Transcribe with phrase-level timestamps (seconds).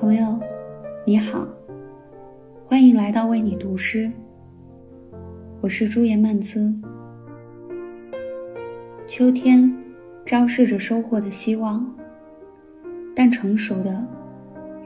[0.00, 0.40] 朋友，
[1.04, 1.46] 你好，
[2.64, 4.10] 欢迎来到为你读诗。
[5.60, 6.74] 我是朱颜曼姿。
[9.06, 9.70] 秋天
[10.24, 11.86] 昭示着收获的希望，
[13.14, 14.02] 但成熟的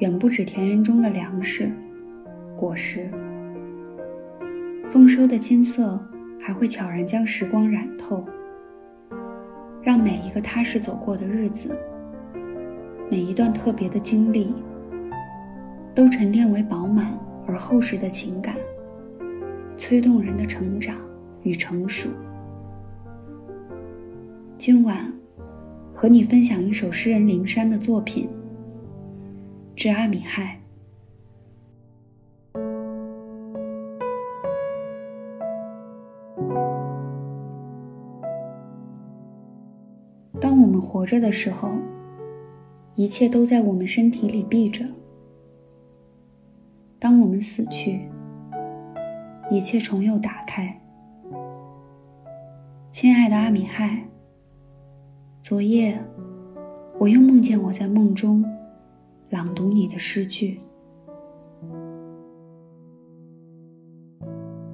[0.00, 1.70] 远不止田园中的粮食、
[2.56, 3.08] 果实。
[4.88, 5.96] 丰收的金色
[6.40, 8.24] 还会悄然将时光染透，
[9.80, 11.70] 让每一个踏实走过的日子，
[13.08, 14.52] 每一段特别的经历。
[15.94, 17.16] 都沉淀为饱满
[17.46, 18.56] 而厚实的情感，
[19.78, 20.96] 催动人的成长
[21.44, 22.08] 与成熟。
[24.58, 25.12] 今晚，
[25.92, 28.26] 和你分享一首诗人林珊的作品
[29.76, 30.60] 《致阿米亥》。
[40.40, 41.70] 当我们活着的时候，
[42.96, 44.84] 一切都在我们身体里闭着。
[47.04, 48.08] 当我们死去，
[49.50, 50.80] 一切重又打开。
[52.90, 54.02] 亲爱的阿米亥，
[55.42, 56.02] 昨夜
[56.98, 58.42] 我又梦见我在梦中
[59.28, 60.58] 朗读你的诗句。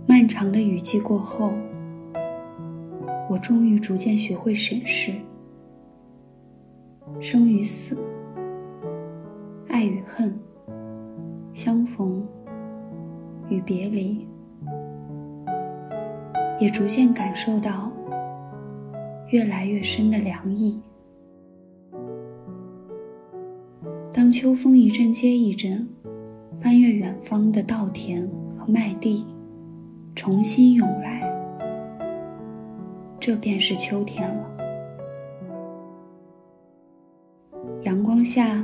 [0.06, 1.52] 漫长的雨季过后，
[3.28, 5.12] 我终于逐渐学会审视
[7.18, 7.98] 生与死，
[9.66, 10.32] 爱与恨。
[13.60, 14.26] 别离，
[16.58, 17.90] 也逐渐感受到
[19.28, 20.80] 越来越深的凉意。
[24.12, 25.88] 当秋风一阵接一阵，
[26.60, 29.24] 翻越远方的稻田和麦地，
[30.14, 31.32] 重新涌来，
[33.18, 34.50] 这便是秋天了。
[37.84, 38.62] 阳光下，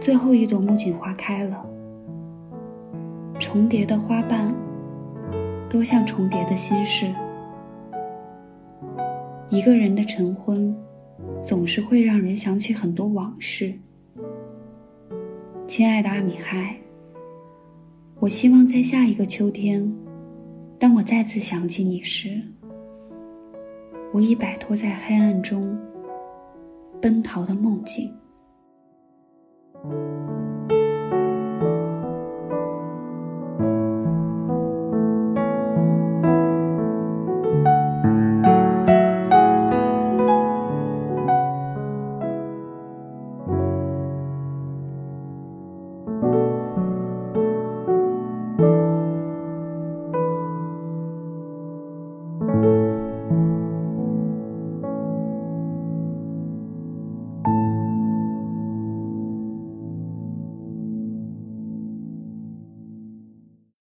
[0.00, 1.64] 最后一朵木槿花开了。
[3.54, 4.52] 重叠的花瓣，
[5.70, 7.06] 都像重叠的心事。
[9.48, 10.76] 一个人的晨昏，
[11.40, 13.72] 总是会让人想起很多往事。
[15.68, 16.74] 亲爱的阿米亥，
[18.18, 19.88] 我希望在下一个秋天，
[20.76, 22.42] 当我再次想起你时，
[24.12, 25.78] 我已摆脱在黑暗中
[27.00, 28.12] 奔逃的梦境。